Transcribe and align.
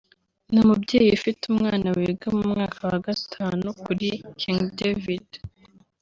ni 0.51 0.59
umubyeyi 0.63 1.09
ufite 1.17 1.41
umwana 1.51 1.87
wiga 1.97 2.27
mu 2.35 2.41
mwaka 2.51 2.79
wa 2.89 2.97
Gatanu 3.07 3.65
kuri 3.83 4.09
King 4.39 4.59
David 4.79 5.27